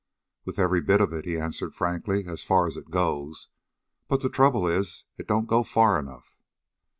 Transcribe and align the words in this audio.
"With 0.45 0.57
every 0.57 0.81
bit 0.81 0.99
of 0.99 1.13
it," 1.13 1.25
he 1.25 1.37
answered 1.37 1.75
frankly, 1.75 2.25
"as 2.25 2.43
far 2.43 2.65
as 2.65 2.75
it 2.75 2.89
goes. 2.89 3.49
But 4.07 4.21
the 4.21 4.29
trouble 4.31 4.65
is, 4.67 5.05
it 5.19 5.27
don't 5.27 5.45
go 5.45 5.61
far 5.61 5.99
enough." 5.99 6.39